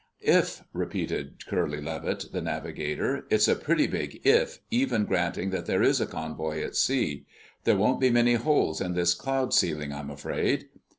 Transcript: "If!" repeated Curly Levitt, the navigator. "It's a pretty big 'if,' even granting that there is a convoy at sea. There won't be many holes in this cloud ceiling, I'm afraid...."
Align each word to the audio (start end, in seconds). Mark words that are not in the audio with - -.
"If!" 0.23 0.63
repeated 0.73 1.45
Curly 1.45 1.79
Levitt, 1.79 2.33
the 2.33 2.41
navigator. 2.41 3.27
"It's 3.29 3.47
a 3.47 3.53
pretty 3.55 3.85
big 3.85 4.19
'if,' 4.23 4.57
even 4.71 5.05
granting 5.05 5.51
that 5.51 5.67
there 5.67 5.83
is 5.83 6.01
a 6.01 6.07
convoy 6.07 6.63
at 6.63 6.75
sea. 6.75 7.27
There 7.65 7.77
won't 7.77 7.99
be 8.01 8.09
many 8.09 8.33
holes 8.33 8.81
in 8.81 8.95
this 8.95 9.13
cloud 9.13 9.53
ceiling, 9.53 9.93
I'm 9.93 10.09
afraid...." 10.09 10.69